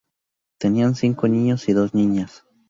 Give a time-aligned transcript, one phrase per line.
[0.57, 2.43] Tenían cinco niños y dos niñas.